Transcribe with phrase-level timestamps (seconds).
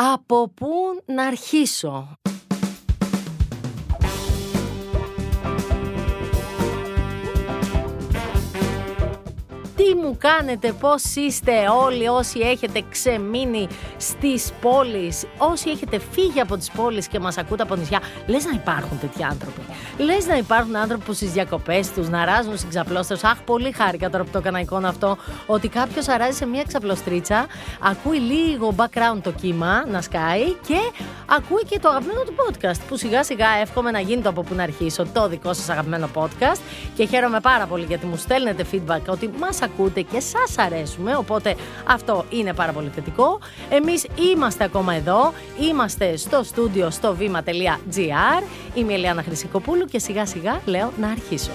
[0.00, 0.68] Από πού
[1.06, 2.18] να αρχίσω;
[10.02, 11.52] Μου κάνετε, πώς είστε
[11.84, 17.62] όλοι όσοι έχετε ξεμείνει στις πόλεις, όσοι έχετε φύγει από τις πόλεις και μας ακούτε
[17.62, 18.00] από νησιά.
[18.26, 19.60] Λες να υπάρχουν τέτοιοι άνθρωποι.
[19.98, 23.16] Λες να υπάρχουν άνθρωποι που στις διακοπές τους να ράζουν στην ξαπλώστρα.
[23.22, 25.16] Αχ, πολύ χάρηκα τώρα που το έκανα εικόνα αυτό,
[25.46, 27.46] ότι κάποιος αράζει σε μια ξαπλωστρίτσα,
[27.80, 30.78] ακούει λίγο background το κύμα να σκάει και
[31.26, 34.54] ακούει και το αγαπημένο του podcast που σιγά σιγά εύχομαι να γίνει το από που
[34.54, 36.60] να αρχίσω το δικό σας αγαπημένο podcast
[36.94, 41.54] και χαίρομαι πάρα πολύ γιατί μου στέλνετε feedback ότι μας ακούτε και σας αρέσουμε, οπότε
[41.86, 43.38] αυτό είναι πάρα πολύ θετικό.
[43.68, 48.42] Εμείς είμαστε ακόμα εδώ, είμαστε στο στούντιο στο βήμα.gr,
[48.74, 51.50] είμαι η Ελιάνα Χρυσικοπούλου και σιγά σιγά λέω να αρχίσω.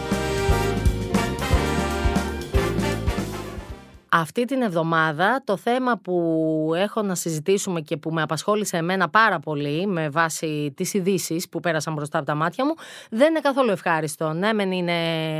[4.16, 9.39] Αυτή την εβδομάδα το θέμα που έχω να συζητήσουμε και που με απασχόλησε εμένα πάρα
[9.39, 12.73] πολύ με βάση τις ειδήσεις που πέρασαν μπροστά από τα μάτια μου
[13.09, 14.33] δεν είναι καθόλου ευχάριστο.
[14.33, 14.94] Ναι, μεν είναι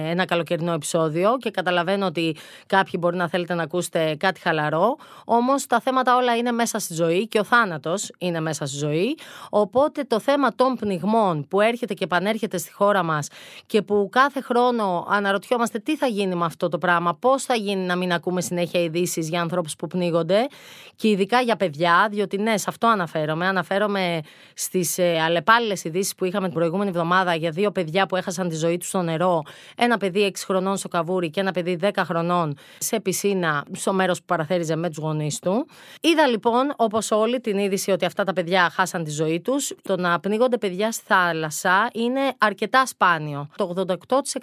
[0.10, 5.68] ένα καλοκαιρινό επεισόδιο και καταλαβαίνω ότι κάποιοι μπορεί να θέλετε να ακούσετε κάτι χαλαρό, όμως
[5.68, 9.18] τα θέματα όλα είναι μέσα στη ζωή και ο θάνατος είναι μέσα στη ζωή,
[9.50, 13.28] οπότε το θέμα των πνιγμών που έρχεται και επανέρχεται στη χώρα μας
[13.66, 17.86] και που κάθε χρόνο αναρωτιόμαστε τι θα γίνει με αυτό το πράγμα, πώς θα γίνει
[17.86, 20.48] να μην ακούμε συνέχεια συνέχεια ειδήσεις για ανθρώπους που πνίγονται
[20.96, 23.48] και ειδικά για παιδιά, διότι ναι, σε αυτό αναφέρομαι.
[23.48, 24.20] Αναφέρομαι
[24.54, 28.56] στις ε, αλλεπάλληλες ειδήσεις που είχαμε την προηγούμενη εβδομάδα για δύο παιδιά που έχασαν τη
[28.56, 29.42] ζωή τους στο νερό.
[29.78, 34.20] Ένα παιδί 6 χρονών στο καβούρι και ένα παιδί 10 χρονών σε πισίνα, στο μέρος
[34.20, 35.68] που παραθέριζε με τους γονείς του.
[36.02, 39.74] Είδα λοιπόν, όπως όλοι, την είδηση ότι αυτά τα παιδιά χάσαν τη ζωή τους.
[39.82, 43.48] Το να πνίγονται παιδιά στη θάλασσα είναι αρκετά σπάνιο.
[43.56, 43.74] Το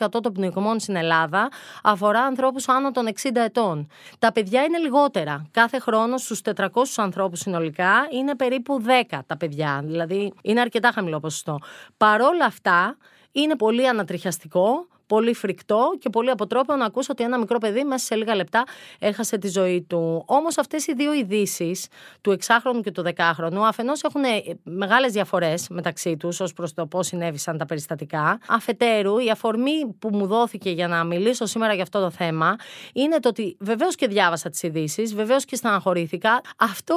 [0.04, 1.48] 88% των πνιγμών στην Ελλάδα
[1.82, 3.88] αφορά ανθρώπους άνω των 60 ετών.
[4.18, 5.46] Τα παιδιά είναι λιγότερα.
[5.50, 6.66] Κάθε χρόνος στους 400
[6.96, 9.82] ανθρώπους συνολικά είναι περίπου 10 τα παιδιά.
[9.84, 11.58] Δηλαδή είναι αρκετά χαμηλό ποσοστό.
[11.96, 12.96] Παρόλα αυτά,
[13.32, 18.04] είναι πολύ ανατριχιαστικό πολύ φρικτό και πολύ αποτρόπαιο να ακούσω ότι ένα μικρό παιδί μέσα
[18.04, 18.64] σε λίγα λεπτά
[18.98, 20.24] έχασε τη ζωή του.
[20.26, 21.86] Όμως αυτές οι δύο ειδήσεις,
[22.20, 24.22] του εξάχρονου και του δεκάχρονου, αφενός έχουν
[24.62, 28.40] μεγάλες διαφορές μεταξύ τους ως προς το πώς συνέβησαν τα περιστατικά.
[28.48, 32.56] Αφετέρου, η αφορμή που μου δόθηκε για να μιλήσω σήμερα για αυτό το θέμα
[32.92, 36.40] είναι το ότι βεβαίως και διάβασα τις ειδήσεις, βεβαίως και στεναχωρήθηκα.
[36.56, 36.94] Αυτό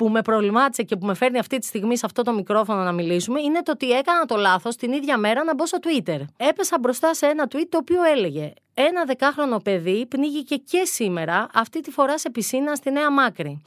[0.00, 2.92] που με προβλημάτισε και που με φέρνει αυτή τη στιγμή σε αυτό το μικρόφωνο να
[2.92, 6.20] μιλήσουμε είναι το ότι έκανα το λάθος την ίδια μέρα να μπω στο Twitter.
[6.36, 11.80] Έπεσα μπροστά σε ένα tweet το οποίο έλεγε ένα δεκάχρονο παιδί πνίγηκε και σήμερα, αυτή
[11.80, 13.62] τη φορά σε πισίνα στη Νέα Μάκρη.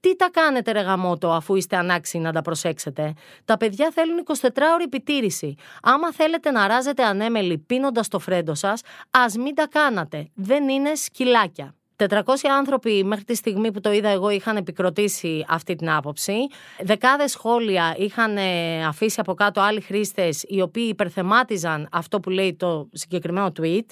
[0.00, 4.48] Τι τα κάνετε, ρε γαμότο, αφού είστε ανάξιοι να τα προσέξετε; Τα παιδιά θέλουν 24
[4.74, 5.54] ώρη επιτήρηση.
[5.82, 10.30] Άμα θέλετε να ράζετε ανέμελοι πίνοντας το φρέντο σας, ας μην τα κάνατε.
[10.34, 11.74] Δεν είναι σκυλάκια.
[12.08, 12.20] 400
[12.58, 16.34] άνθρωποι μέχρι τη στιγμή που το είδα εγώ είχαν επικροτήσει αυτή την άποψη.
[16.80, 22.54] Δεκάδες σχόλια είχαν ε, αφήσει από κάτω άλλοι χρήστες οι οποίοι υπερθεμάτιζαν αυτό που λέει
[22.54, 23.86] το συγκεκριμένο tweet.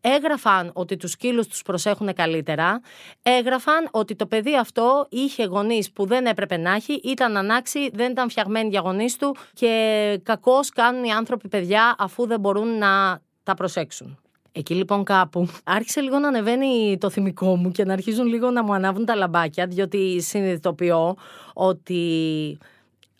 [0.00, 2.80] Έγραφαν ότι τους σκύλους τους προσέχουν καλύτερα.
[3.22, 8.10] Έγραφαν ότι το παιδί αυτό είχε γονείς που δεν έπρεπε να έχει, ήταν ανάξι, δεν
[8.10, 13.20] ήταν φτιαγμένοι για γονείς του και κακώς κάνουν οι άνθρωποι παιδιά αφού δεν μπορούν να
[13.42, 14.18] τα προσέξουν.
[14.56, 18.64] Εκεί λοιπόν κάπου άρχισε λίγο να ανεβαίνει το θυμικό μου και να αρχίζουν λίγο να
[18.64, 21.16] μου ανάβουν τα λαμπάκια, διότι συνειδητοποιώ
[21.52, 22.58] ότι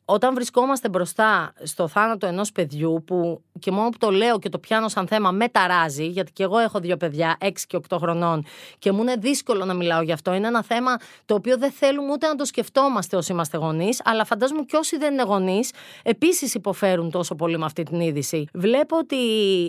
[0.05, 4.59] όταν βρισκόμαστε μπροστά στο θάνατο ενός παιδιού που και μόνο που το λέω και το
[4.59, 8.45] πιάνω σαν θέμα με ταράζει, γιατί και εγώ έχω δύο παιδιά 6 και 8 χρονών
[8.79, 10.35] και μου είναι δύσκολο να μιλάω γι' αυτό.
[10.35, 14.25] Είναι ένα θέμα το οποίο δεν θέλουμε ούτε να το σκεφτόμαστε όσοι είμαστε γονείς, αλλά
[14.25, 15.73] φαντάζομαι και όσοι δεν είναι γονείς
[16.03, 18.47] επίσης υποφέρουν τόσο πολύ με αυτή την είδηση.
[18.53, 19.17] Βλέπω ότι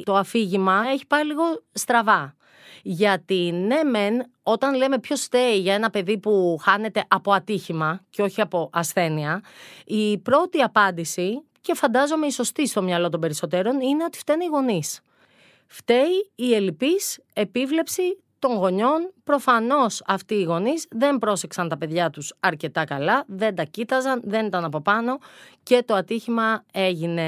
[0.06, 2.35] το αφήγημα έχει πάει λίγο στραβά.
[2.82, 8.22] Γιατί ναι, μεν, όταν λέμε ποιος στέει για ένα παιδί που χάνεται από ατύχημα και
[8.22, 9.44] όχι από ασθένεια,
[9.86, 14.48] η πρώτη απάντηση, και φαντάζομαι η σωστή στο μυαλό των περισσότερων, είναι ότι φταίνε οι
[14.48, 15.02] γονείς.
[15.68, 22.34] Φταίει η ελλειπής επίβλεψη των γονιών Προφανώς αυτοί οι γονείς δεν πρόσεξαν τα παιδιά τους
[22.40, 25.18] αρκετά καλά, δεν τα κοίταζαν, δεν ήταν από πάνω
[25.64, 27.24] και το ατύχημα έγινε.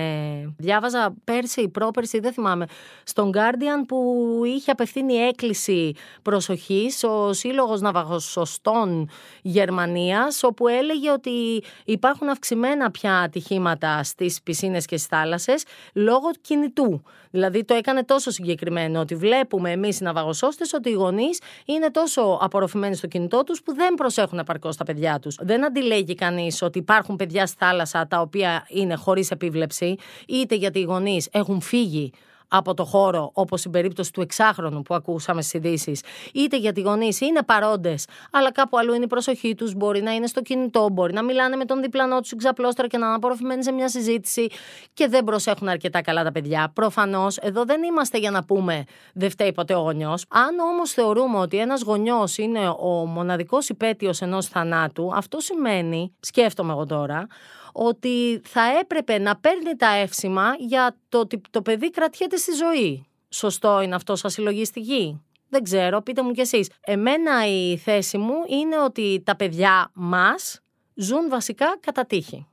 [0.57, 2.65] Διάβαζα πέρσι ή πρόπερσι, δεν θυμάμαι,
[3.03, 9.09] στον Guardian που είχε απευθύνει έκκληση προσοχής ο Σύλλογος Ναυαγοσωστών
[9.41, 15.63] Γερμανίας, όπου έλεγε ότι υπάρχουν αυξημένα πια ατυχήματα στις πισίνες και στις θάλασσες
[15.93, 17.03] λόγω κινητού.
[17.31, 21.95] Δηλαδή το έκανε τόσο συγκεκριμένο ότι βλέπουμε εμείς οι ναυαγοσώστες ότι οι γονείς είναι είναι
[21.95, 25.37] τόσο απορροφημένοι στο κινητό τους που δεν προσέχουν επαρκώς τα παιδιά τους.
[25.41, 29.95] Δεν αντιλέγει κανείς ότι υπάρχουν παιδιά στη θάλασσα τα οποία είναι χωρίς επίβλεψη,
[30.27, 32.11] είτε γιατί οι γονείς έχουν φύγει
[32.47, 36.01] από το χώρο, όπως στην περίπτωση του εξάχρονου που ακούσαμε στις ειδήσεις,
[36.33, 40.11] είτε γιατί οι γονείς είναι παρόντες, αλλά κάπου αλλού είναι η προσοχή τους, μπορεί να
[40.11, 43.63] είναι στο κινητό, μπορεί να μιλάνε με τον διπλανό τους ξαπλώστρα και να είναι απορροφημένοι
[43.63, 44.47] σε μια συζήτηση
[44.93, 46.71] και δεν προσέχουν αρκετά καλά τα παιδιά.
[46.73, 48.83] Προφανώς εδώ δεν είμαστε για να πούμε
[49.13, 50.25] δεν φταίει ποτέ ο γονιός.
[50.29, 56.71] Αν όμως θεωρούμε ότι ένας γονιός είναι ο μοναδικός υπέτειος ενός θανάτου, αυτό σημαίνει, σκέφτομαι
[56.71, 57.27] εγώ τώρα,
[57.77, 63.05] ότι θα έπρεπε να παίρνει τα εύσημα για το ότι το παιδί κρατιέται στη ζωή.
[63.29, 65.21] Σωστό είναι αυτό σαν συλλογιστική.
[65.49, 66.69] Δεν ξέρω, πείτε μου κι εσείς.
[66.81, 70.59] Εμένα η θέση μου είναι ότι τα παιδιά μας
[70.93, 72.47] ζουν βασικά κατά τύχη.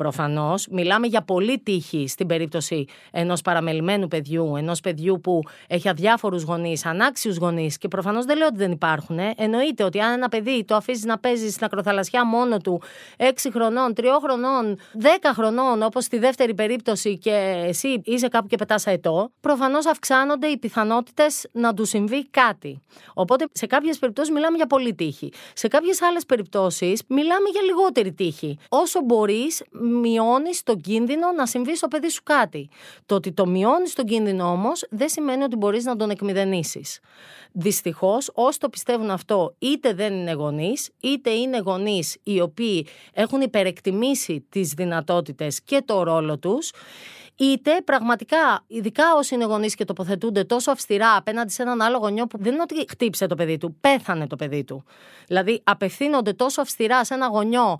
[0.00, 6.42] Προφανώς, μιλάμε για πολύ τύχη στην περίπτωση ενός παραμελημένου παιδιού, ενός παιδιού που έχει αδιάφορους
[6.42, 9.18] γονείς, ανάξιους γονείς και προφανώς δεν λέω ότι δεν υπάρχουν.
[9.18, 9.34] Ε.
[9.36, 12.82] Εννοείται ότι αν ένα παιδί το αφήσεις να παίζει στην ακροθαλασσιά μόνο του
[13.16, 18.56] 6 χρονών, 3 χρονών, 10 χρονών, όπως στη δεύτερη περίπτωση και εσύ είσαι κάπου και
[18.56, 22.80] πετάς αετό, προφανώς αυξάνονται οι πιθανότητες να του συμβεί κάτι.
[23.14, 25.32] Οπότε σε κάποιες περιπτώσεις μιλάμε για πολύ τύχη.
[25.52, 28.58] Σε κάποιες άλλες περιπτώσεις μιλάμε για λιγότερη τύχη.
[28.68, 32.68] Όσο μπορείς, μειώνεις τον κίνδυνο να συμβεί στο παιδί σου κάτι.
[33.06, 37.00] Το ότι το μειώνεις τον κίνδυνο όμως δεν σημαίνει ότι μπορείς να τον εκμηδενήσεις.
[37.52, 43.40] Δυστυχώς, όσοι το πιστεύουν αυτό, είτε δεν είναι γονείς, είτε είναι γονείς οι οποίοι έχουν
[43.40, 46.70] υπερεκτιμήσει τις δυνατότητες και το ρόλο τους
[47.40, 52.26] είτε πραγματικά, ειδικά όσοι είναι γονείς και τοποθετούνται τόσο αυστηρά απέναντι σε έναν άλλο γονιό
[52.26, 54.84] που δεν είναι ότι χτύπησε το παιδί του, πέθανε το παιδί του.
[55.26, 57.78] Δηλαδή, απευθύνονται τόσο αυστηρά σε ένα γονιό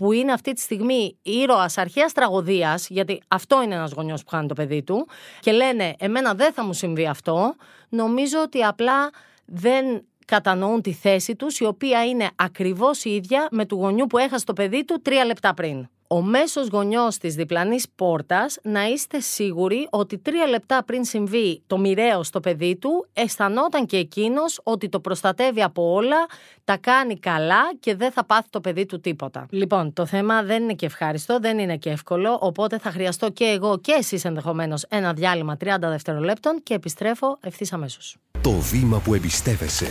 [0.00, 4.48] που είναι αυτή τη στιγμή ήρωας αρχαίας τραγωδίας, γιατί αυτό είναι ένας γονιός που χάνει
[4.48, 5.08] το παιδί του,
[5.40, 7.54] και λένε Εμένα δεν θα μου συμβεί αυτό,
[7.88, 9.10] νομίζω ότι απλά
[9.44, 14.18] δεν κατανοούν τη θέση τους, η οποία είναι ακριβώς η ίδια με του γονιού που
[14.18, 19.20] έχασε το παιδί του τρία λεπτά πριν ο μέσος γονιός της διπλανής πόρτας να είστε
[19.20, 24.88] σίγουροι ότι τρία λεπτά πριν συμβεί το μοιραίο στο παιδί του αισθανόταν και εκείνος ότι
[24.88, 26.26] το προστατεύει από όλα,
[26.64, 29.46] τα κάνει καλά και δεν θα πάθει το παιδί του τίποτα.
[29.50, 33.44] Λοιπόν, το θέμα δεν είναι και ευχάριστο, δεν είναι και εύκολο, οπότε θα χρειαστώ και
[33.44, 38.16] εγώ και εσείς ενδεχομένως ένα διάλειμμα 30 δευτερολέπτων και επιστρέφω ευθύς αμέσως.
[38.40, 39.86] Το βήμα που εμπιστεύεσαι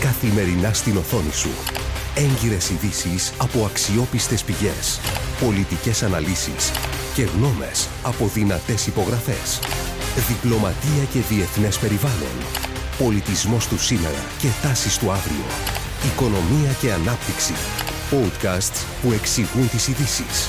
[0.00, 1.50] καθημερινά στην οθόνη σου.
[2.16, 5.00] Έγκυρες ειδήσεις από αξιόπιστες πηγές
[5.40, 6.70] πολιτικές αναλύσεις
[7.14, 9.58] και γνώμες από δυνατές υπογραφές.
[10.28, 12.36] Διπλωματία και διεθνές περιβάλλον.
[12.98, 15.44] Πολιτισμός του σήμερα και τάσεις του αύριο.
[16.12, 17.54] Οικονομία και ανάπτυξη.
[18.10, 20.48] Podcasts που εξηγούν τις ειδήσεις.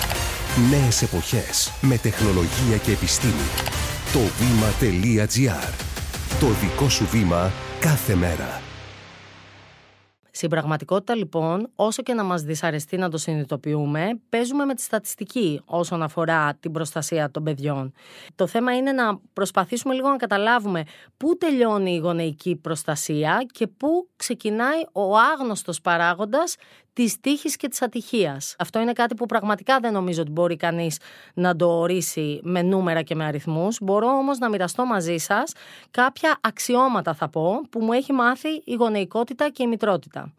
[0.69, 3.47] Νέες εποχές με τεχνολογία και επιστήμη.
[4.13, 5.73] Το βήμα.gr.
[6.39, 8.64] Το δικό σου βήμα κάθε μέρα.
[10.35, 15.61] Στην πραγματικότητα, λοιπόν, όσο και να μας δυσαρεστεί να το συνειδητοποιούμε, παίζουμε με τη στατιστική
[15.65, 17.93] όσον αφορά την προστασία των παιδιών.
[18.35, 20.83] Το θέμα είναι να προσπαθήσουμε λίγο να καταλάβουμε
[21.17, 26.55] πού τελειώνει η γονεϊκή προστασία και πού ξεκινάει ο άγνωστος παράγοντας
[26.95, 28.55] της τύχης και της ατυχίας.
[28.59, 30.99] Αυτό είναι κάτι που πραγματικά δεν νομίζω ότι μπορεί κανείς
[31.33, 33.77] να το ορίσει με νούμερα και με αριθμούς.
[33.81, 35.53] Μπορώ όμως να μοιραστώ μαζί σας
[35.91, 40.33] κάποια αξιώματα, θα πω, που μου έχει μάθει η γονεϊκότητα και η μητρότητα.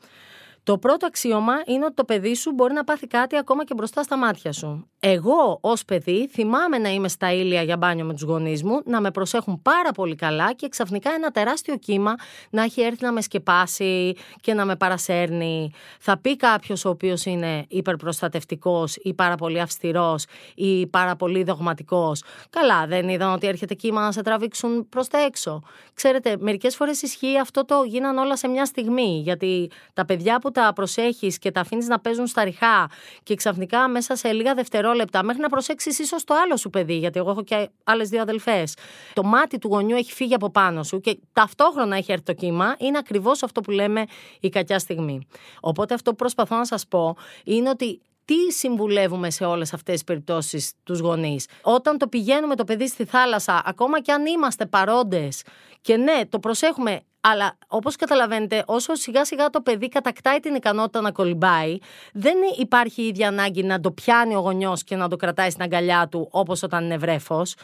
[0.67, 4.03] Το πρώτο αξίωμα είναι ότι το παιδί σου μπορεί να πάθει κάτι ακόμα και μπροστά
[4.03, 4.89] στα μάτια σου.
[5.01, 9.01] Εγώ, ως παιδί, θυμάμαι να είμαι στα ήλια για μπάνιο με τους γονείς μου, να
[9.01, 12.15] με προσέχουν πάρα πολύ καλά και ξαφνικά ένα τεράστιο κύμα
[12.51, 15.71] να έχει έρθει να με σκεπάσει και να με παρασέρνει.
[16.01, 20.25] Θα πει κάποιος ο οποίος είναι υπερπροστατευτικός ή πάρα πολύ αυστηρός
[20.55, 22.23] ή πάρα πολύ δογματικός.
[22.51, 25.63] Καλά, δεν είδαν ότι έρχεται κύμα να σε τραβήξουν προς τα έξω.
[25.95, 29.21] Ξέρετε, μερικές φορές ισχύει αυτό το γίναν όλα σε μια στιγμή.
[29.25, 32.91] Γιατί τα παιδιά που τα προσέχεις και τα αφήνεις να παίζουν στα ριχά
[33.23, 37.19] και ξαφνικά μέσα σε λίγα δευτερόλεπτα, μέχρι να προσέξεις ίσως το άλλο σου παιδί, γιατί
[37.19, 38.75] εγώ έχω και άλλες δύο αδελφές.
[39.13, 42.75] Το μάτι του γονιού έχει φύγει από πάνω σου και ταυτόχρονα έχει έρθει το κύμα,
[42.79, 44.05] είναι ακριβώς αυτό που λέμε
[44.41, 45.27] η κακιά στιγμή.
[45.61, 50.05] Οπότε αυτό που προσπαθώ να σας πω είναι ότι τι συμβουλεύουμε σε όλες αυτές τις
[50.05, 55.43] περιπτώσεις τους γονείς; Όταν το πηγαίνουμε το παιδί στη θάλασσα, ακόμα και αν είμαστε παρόντες
[55.81, 57.01] και ναι, το προσέχουμε
[57.33, 61.79] αλλά όπως καταλαβαίνετε, όσο σιγά σιγά το παιδί κατακτάει την ικανότητα να κολυμπάει,
[62.13, 65.63] δεν υπάρχει η ίδια ανάγκη να το πιάνει ο γονιός και να το κρατάει στην
[65.63, 67.55] αγκαλιά του όπως όταν είναι βρέφος.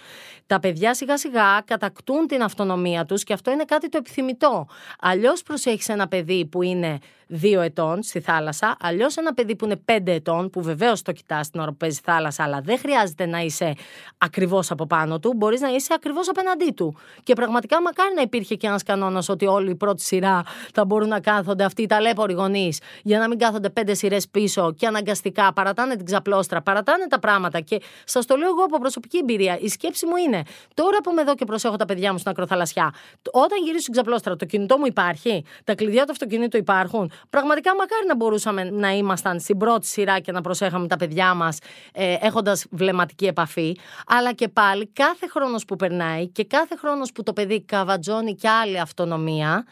[0.47, 4.67] Τα παιδιά σιγά σιγά κατακτούν την αυτονομία τους και αυτό είναι κάτι το επιθυμητό.
[5.01, 6.99] Αλλιώς προσέχεις ένα παιδί που είναι
[7.35, 8.77] δύο ετών στη θάλασσα.
[8.81, 12.01] Αλλιώς ένα παιδί που είναι πέντε ετών, που βεβαίως το κοιτάς την ώρα που παίζει
[12.05, 13.75] θάλασσα, αλλά δεν χρειάζεται να είσαι
[14.19, 16.97] ακριβώς από πάνω του, μπορείς να είσαι ακριβώς απέναντί του.
[17.23, 20.43] Και πραγματικά μακάρι να υπήρχε και ένας κανόνας ότι όλη η πρώτη σειρά
[20.75, 24.73] θα μπορούν να κάθονται αυτοί οι ταλέποροι γονείς για να μην κάθονται πέντε σειρές πίσω
[24.73, 27.61] και αναγκαστικά παρατάνε την ξαπλώστρα, παρατάνε τα πράγματα.
[27.61, 29.59] Και σας το λέω εγώ από προσωπική εμπειρία.
[29.61, 30.43] Η σκέψη μου είναι
[30.75, 32.95] τώρα που είμαι εδώ και προσέχω τα παιδιά μου στην ακροθαλασσιά,
[33.33, 37.13] όταν γυρίσω στην ξαπλώστρα, το κινητό μου υπάρχει, τα κλειδιά του αυτοκινήτου υπάρχουν.
[37.31, 41.59] Πραγματικά μακάρι να μπορούσαμε να ήμασταν στην πρώτη σειρά και να προσέχαμε τα παιδιά μας
[41.93, 43.77] ε, έχοντας βλεμματική επαφή.
[44.07, 48.49] Αλλά και πάλι κάθε χρόνος που περνάει και κάθε χρόνος που το παιδί καβατζώνει και
[48.49, 49.67] άλλη αυτονομία,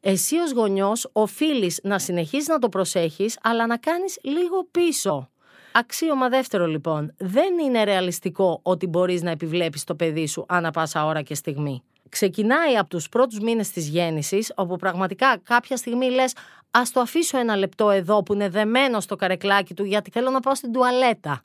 [0.00, 5.30] εσύ ως γονιός οφείλεις να συνεχίσεις να το προσέχεις, αλλά να κάνεις λίγο πίσω.
[5.72, 11.04] Αξίωμα δεύτερο λοιπόν, δεν είναι ρεαλιστικό ότι μπορείς να επιβλέπεις το παιδί σου ανά πάσα
[11.04, 11.82] ώρα και στιγμή.
[12.08, 16.34] Ξεκινάει από τους πρώτους μήνες της γέννησης, όπου πραγματικά κάποια στιγμή λες
[16.70, 20.40] ας το αφήσω ένα λεπτό εδώ που είναι δεμένο στο καρεκλάκι του γιατί θέλω να
[20.40, 21.42] πάω στην τουαλέτα.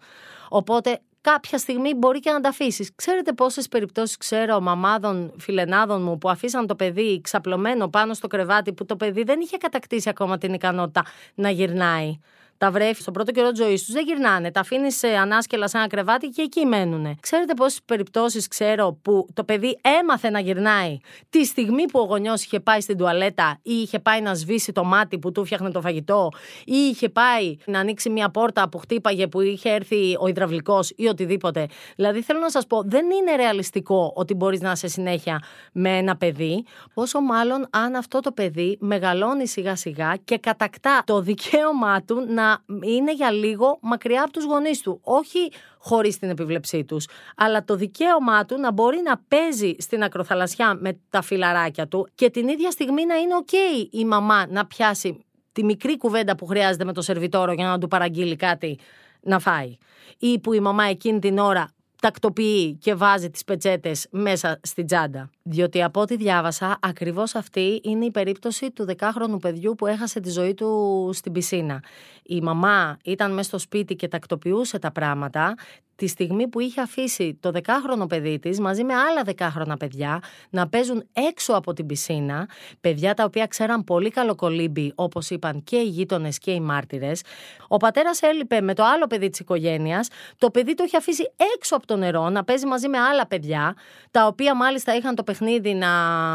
[0.50, 2.92] Οπότε κάποια στιγμή μπορεί και να τα αφήσεις.
[2.96, 8.74] Ξέρετε πόσες περιπτώσεις ξέρω μαμάδων, φιλενάδων μου που αφήσαν το παιδί ξαπλωμένο πάνω στο κρεβάτι
[8.74, 12.20] που το παιδί δεν είχε κατακτήσει ακόμα την ικανότητα να γυρνάει;
[12.62, 14.52] Τα βρέφη στον πρώτο καιρό τη ζωής τους δεν γυρνάνε.
[14.52, 17.18] Τα αφήνεις ανάσκελα σε ένα κρεβάτι και εκεί μένουν.
[17.20, 20.98] Ξέρετε πόσες περιπτώσεις ξέρω που το παιδί έμαθε να γυρνάει
[21.30, 24.84] τη στιγμή που ο γονιός είχε πάει στην τουαλέτα ή είχε πάει να σβήσει το
[24.84, 26.30] μάτι που του φτιάχνε το φαγητό
[26.66, 31.08] ή είχε πάει να ανοίξει μια πόρτα που χτύπαγε που είχε έρθει ο υδραυλικός ή
[31.08, 31.68] οτιδήποτε.
[31.96, 35.42] Δηλαδή θέλω να σας πω, δεν είναι ρεαλιστικό ότι μπορείς να είσαι συνέχεια
[35.72, 41.22] με ένα παιδί, πόσο μάλλον αν αυτό το παιδί μεγαλώνει σιγά σιγά και κατακτά το
[41.22, 42.51] δικαίωμά του να
[42.82, 45.00] είναι για λίγο μακριά από τους γονείς του.
[45.04, 50.78] Όχι χωρίς την επιβλεψή τους, αλλά το δικαίωμά του να μπορεί να παίζει στην ακροθαλασσιά
[50.80, 53.54] με τα φιλαράκια του και την ίδια στιγμή να είναι ok
[53.92, 57.88] η μαμά να πιάσει τη μικρή κουβέντα που χρειάζεται με το σερβιτόρο για να του
[57.88, 58.80] παραγγείλει κάτι
[59.22, 59.78] να φάει.
[60.18, 61.70] Ή που η μαμά εκείνη την ώρα
[62.02, 65.30] τακτοποιεί και βάζει τις πετσέτες μέσα στην τσάντα.
[65.44, 70.30] Διότι από ό,τι διάβασα, ακριβώς αυτή είναι η περίπτωση του δεκάχρονου παιδιού που έχασε τη
[70.30, 71.84] ζωή του στην πισίνα.
[72.24, 75.56] Η μαμά ήταν μέσα στο σπίτι και τακτοποιούσε τα πράγματα
[76.02, 80.68] τη στιγμή που είχε αφήσει το δεκάχρονο παιδί της μαζί με άλλα δεκάχρονα παιδιά να
[80.68, 82.50] παίζουν έξω από την πισίνα,
[82.82, 87.22] παιδιά τα οποία ξέραν πολύ καλό κολύμπι όπως είπαν και οι γείτονες και οι μάρτυρες.
[87.68, 90.08] Ο πατέρας έλειπε με το άλλο παιδί της οικογένειας,
[90.38, 93.76] το παιδί το είχε αφήσει έξω από το νερό να παίζει μαζί με άλλα παιδιά,
[94.12, 95.90] τα οποία μάλιστα είχαν το παιχνίδι να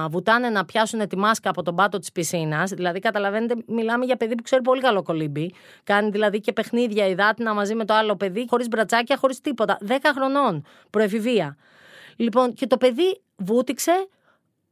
[0.09, 4.35] βουτάνε να πιάσουν τη μάσκα από τον πάτο της πισίνας, δηλαδή καταλαβαίνετε μιλάμε για παιδί
[4.35, 5.53] που ξέρει πολύ καλό κολύμπι,
[5.85, 9.79] κάνει δηλαδή και παιχνίδια υδάτινα μαζί με το άλλο παιδί, χωρίς μπρατσάκια, χωρίς τίποτα τίποτα.
[9.89, 11.57] 10 χρονών προεφηβεία.
[12.17, 14.09] Λοιπόν, και το παιδί βούτυξε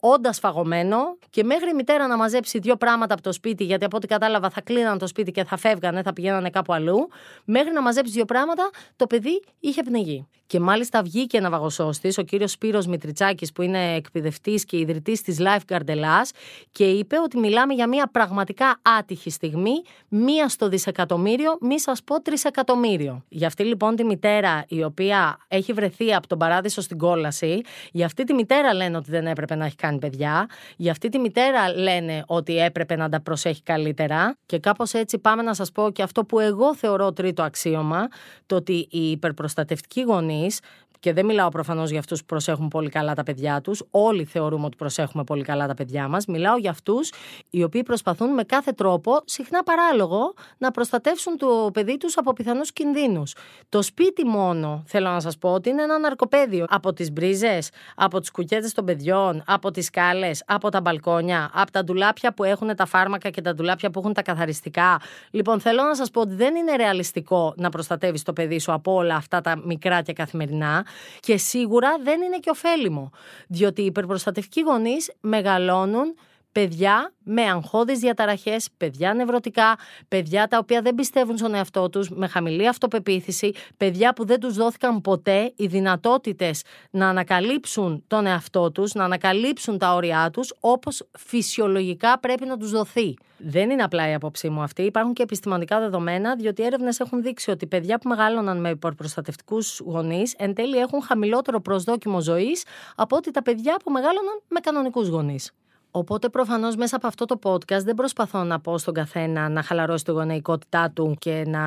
[0.07, 0.97] όντας φαγωμένο
[1.31, 4.51] και μέχρι η μητέρα να μαζέψει δύο πράγματα από το σπίτι, γιατί από ό,τι κατάλαβα
[4.51, 7.09] θα κλείναν το σπίτι και θα φεύγανε, θα πηγαίνανε κάπου αλλού.
[7.45, 10.27] Μέχρι να μαζέψει δύο πράγματα, το παιδί είχε πνιγεί.
[10.47, 15.39] Και μάλιστα βγήκε ένα βαγοσώστη, ο κύριος Σπύρος Μητριτσάκης, που είναι εκπαιδευτής και ιδρυτής της
[15.41, 16.31] Lifeguard Ελλάς
[16.71, 22.23] και είπε ότι μιλάμε για μια πραγματικά άτυχη στιγμή, μία στο δισεκατομμύριο, μη σας πω
[22.23, 23.25] τρισεκατομμύριο.
[23.29, 27.61] Για αυτή λοιπόν τη μητέρα, η οποία έχει βρεθεί από τον παράδεισο στην κόλαση,
[27.93, 30.49] για αυτή τη μητέρα λένε ότι δεν έπρεπε να έχει κάνει παιδιά.
[30.77, 34.37] Για αυτή τη μητέρα λένε ότι έπρεπε να τα προσέχει καλύτερα.
[34.47, 38.09] Και κάπως έτσι πάμε να σας πω και αυτό που εγώ θεωρώ τρίτο αξίωμα,
[38.47, 40.61] το ότι οι υπερπροστατευτικοί γονείς
[41.05, 43.83] και δεν μιλάω προφανώς για αυτούς που προσέχουν πολύ καλά τα παιδιά τους.
[43.91, 46.27] Όλοι θεωρούμε ότι προσέχουμε πολύ καλά τα παιδιά μας.
[46.27, 47.13] Μιλάω για αυτούς
[47.51, 52.73] οι οποίοι προσπαθούν με κάθε τρόπο, συχνά παράλογο, να προστατεύσουν το παιδί τους από πιθανούς
[52.73, 53.35] κινδύνους.
[53.69, 56.65] Το σπίτι μόνο, θέλω να σας πω, ότι είναι ένα ναρκοπαίδιο.
[56.69, 61.71] Από τις μπρίζες, από τις κουκέτες των παιδιών, από τις σκάλες, από τα μπαλκόνια, από
[61.71, 65.01] τα ντουλάπια που έχουν τα φάρμακα και τα ντουλάπια που έχουν τα καθαριστικά.
[65.31, 68.95] Λοιπόν, θέλω να σας πω ότι δεν είναι ρεαλιστικό να προστατεύεις το παιδί σου από
[68.95, 70.85] όλα αυτά τα μικρά και καθημερινά
[71.21, 73.11] και σίγουρα δεν είναι και ωφέλιμο.
[73.49, 76.15] Διότι οι υπερπροστατευτικοί γονείς μεγαλώνουν
[76.55, 82.27] παιδιά με αγχώδεις διαταραχές, παιδιά νευρωτικά, παιδιά τα οποία δεν πιστεύουν στον εαυτό τους, με
[82.27, 88.93] χαμηλή αυτοπεποίθηση, παιδιά που δεν τους δόθηκαν ποτέ οι δυνατότητες να ανακαλύψουν τον εαυτό τους,
[88.95, 93.15] να ανακαλύψουν τα όρια τους, όπως φυσιολογικά πρέπει να τους δοθεί.
[93.37, 94.83] Δεν είναι απλά η απόψή μου αυτή.
[94.83, 100.35] Υπάρχουν και επιστημονικά δεδομένα, διότι έρευνες έχουν δείξει ότι παιδιά που μεγαλώναν με υπορπροστατευτικούς γονείς
[100.39, 102.65] εν τέλει έχουν χαμηλότερο προσδόκιμο ζωής
[102.97, 105.53] από ότι τα παιδιά που μεγάλωναν με κανονικούς γονείς.
[105.97, 110.05] Οπότε προφανώς μέσα από αυτό το podcast δεν προσπαθώ να πω στον καθένα να χαλαρώσει
[110.05, 111.61] τη γονεϊκότητά του και να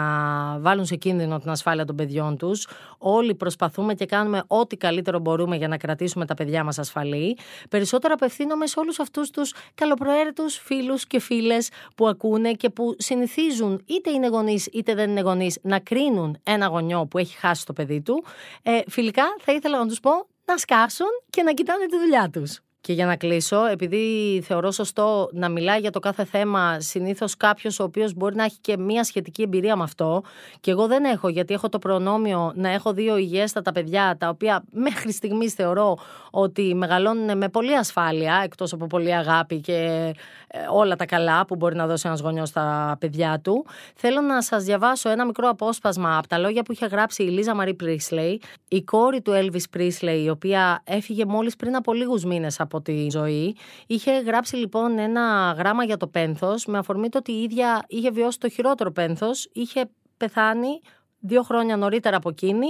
[0.59, 2.67] βάλουν σε κίνδυνο την ασφάλεια των παιδιών τους.
[2.97, 7.37] Όλοι προσπαθούμε και κάνουμε ό,τι καλύτερο μπορούμε για να κρατήσουμε τα παιδιά μας ασφαλή.
[7.69, 13.83] Περισσότερο απευθύνομαι σε όλους αυτούς τους καλοπροαίρετους φίλους και φίλες που ακούνε και που συνηθίζουν,
[13.85, 17.73] είτε είναι γονείς είτε δεν είναι γονείς, να κρίνουν ένα γονιό που έχει χάσει το
[17.73, 18.23] παιδί του.
[18.63, 20.11] Ε, φιλικά θα ήθελα να τους πω
[20.45, 22.61] να σκάσουν και να κοιτάνε τη δουλειά τους.
[22.87, 27.79] Και για να κλείσω, επειδή θεωρώ σωστό να μιλάει για το κάθε θέμα συνήθως κάποιος
[27.79, 30.23] ο οποίος μπορεί να έχει και μία σχετική εμπειρία με αυτό,
[30.59, 34.63] και εγώ δεν έχω, γιατί έχω το προνόμιο να έχω δύο υγιέστατα παιδιά, τα οποία
[34.71, 35.97] μέχρι στιγμής θεωρώ
[36.31, 40.13] ότι μεγαλώνουν με πολλή ασφάλεια, εκτός από πολλή αγάπη και
[40.47, 43.65] ε, όλα τα καλά που μπορεί να δώσει ένας γονιός στα παιδιά του.
[43.95, 47.55] Θέλω να σας διαβάσω ένα μικρό απόσπασμα από τα λόγια που είχε γράψει η Λίζα
[47.55, 52.59] Μαρή Πρίσλεϊ, η κόρη του Elvis Presley, η οποία έφυγε μόλις πριν από λίγους μήνες
[52.59, 53.55] από από τη ζωή.
[53.87, 58.11] Είχε γράψει λοιπόν ένα γράμμα για το πένθος με αφορμή το ότι η ίδια είχε
[58.11, 59.49] βιώσει το χειρότερο πένθος.
[59.53, 60.81] Είχε πεθάνει
[61.19, 62.67] δύο χρόνια νωρίτερα από εκείνη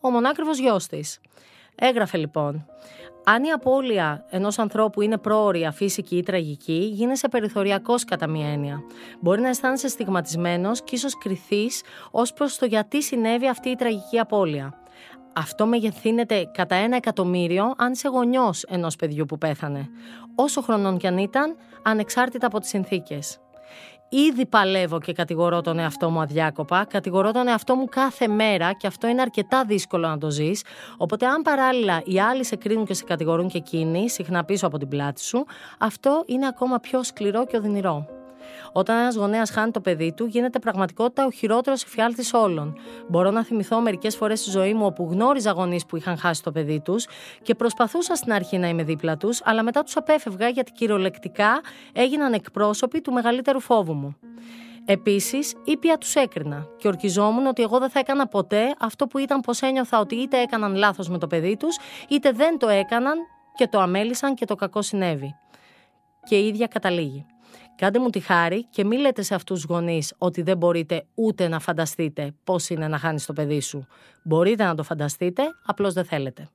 [0.00, 1.20] ο μονάκριβος γιος της.
[1.74, 2.66] Έγραφε λοιπόν
[3.24, 8.82] αν η απώλεια ενός ανθρώπου είναι πρόωρια, φύσικη ή τραγική, γίνεσαι περιθωριακός κατά μία έννοια.
[9.20, 11.66] Μπορεί να αισθάνεσαι στιγματισμένος και ίσως κρυθεί
[12.10, 14.79] ως προς το γιατί συνέβη αυτή η τραγική απώλεια.
[15.32, 19.88] Αυτό μεγεθύνεται κατά ένα εκατομμύριο αν είσαι γονιός ενός παιδιού που πέθανε.
[20.34, 23.40] Όσο χρονών κι αν ήταν, ανεξάρτητα από τις συνθήκες.
[24.08, 28.86] Ήδη παλεύω και κατηγορώ τον εαυτό μου αδιάκοπα, κατηγορώ τον εαυτό μου κάθε μέρα και
[28.86, 30.64] αυτό είναι αρκετά δύσκολο να το ζεις.
[30.96, 34.78] Οπότε, αν παράλληλα οι άλλοι σε κρίνουν και σε κατηγορούν και εκείνοι, συχνά πίσω από
[34.78, 35.46] την πλάτη σου,
[35.78, 38.19] αυτό είναι ακόμα πιο σκληρό και οδυνηρό.
[38.72, 42.78] Όταν ένας γονέας χάνει το παιδί του, γίνεται πραγματικότητα ο χειρότερος εφιάλτης όλων.
[43.08, 46.52] Μπορώ να θυμηθώ μερικές φορές στη ζωή μου όπου γνώριζα γονείς που είχαν χάσει το
[46.52, 47.06] παιδί τους
[47.42, 51.60] και προσπαθούσα στην αρχή να είμαι δίπλα τους, αλλά μετά τους απέφευγα γιατί κυριολεκτικά
[51.92, 54.16] έγιναν εκπρόσωποι του μεγαλύτερου φόβου μου.
[54.84, 59.40] Επίσης, ήπια τους έκρινα και ορκιζόμουν ότι εγώ δεν θα έκανα ποτέ αυτό που ήταν
[59.40, 61.76] πως ένιωθα ότι είτε έκαναν λάθος με το παιδί τους,
[62.08, 63.18] είτε δεν το έκαναν
[63.54, 65.34] και το αμέλησαν και το κακό συνέβη.
[66.22, 67.26] Και η ίδια καταλήγει.
[67.80, 71.48] Κάντε μου τη χάρη και μην λέτε σε αυτούς τους γονείς ότι δεν μπορείτε ούτε
[71.48, 73.86] να φανταστείτε πώς είναι να χάνεις το παιδί σου.
[74.22, 76.48] Μπορείτε να το φανταστείτε, απλώς δεν θέλετε.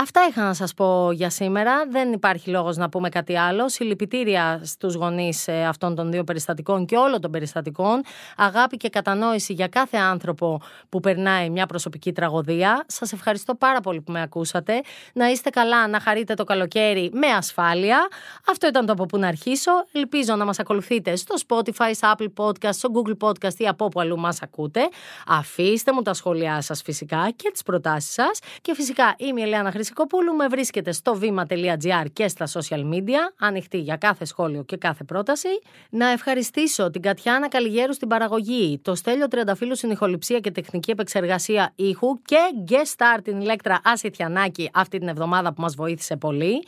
[0.00, 1.84] Αυτά είχα να σας πω για σήμερα.
[1.90, 3.68] Δεν υπάρχει λόγος να πούμε κάτι άλλο.
[3.68, 8.02] Συλληπιτήρια στους γονείς ε, αυτών των δύο περιστατικών και όλων των περιστατικών.
[8.36, 12.84] Αγάπη και κατανόηση για κάθε άνθρωπο που περνάει μια προσωπική τραγωδία.
[12.86, 14.80] Σας ευχαριστώ πάρα πολύ που με ακούσατε.
[15.12, 18.08] Να είστε καλά, να χαρείτε το καλοκαίρι με ασφάλεια.
[18.48, 19.70] Αυτό ήταν το από που να αρχίσω.
[19.92, 24.00] Ελπίζω να μας ακολουθείτε στο Spotify, στο Apple Podcast, στο Google Podcast ή από όπου
[24.00, 24.88] αλλού μας ακούτε.
[25.26, 28.38] Αφήστε μου τα σχόλιά σας φυσικά και τις προτάσεις σας.
[28.62, 30.34] Και φυσικά είμαι η Ελένα Χρυσικοπούλου.
[30.34, 35.48] Με βρίσκεται στο βήμα.gr και στα social media, ανοιχτή για κάθε σχόλιο και κάθε πρόταση.
[35.90, 41.72] Να ευχαριστήσω την Κατιάνα Καλιγέρου στην παραγωγή, το Στέλιο Τριανταφύλου στην ηχοληψία και τεχνική επεξεργασία
[41.74, 46.64] ήχου και guest star την Ηλέκτρα Ασιτιανάκη αυτή την εβδομάδα που μας βοήθησε πολύ.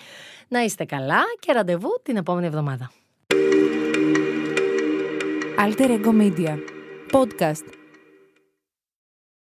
[0.48, 2.90] Να είστε καλά και ραντεβού την επόμενη εβδομάδα.
[5.58, 6.54] Alter Ego Media.
[7.12, 7.81] Podcast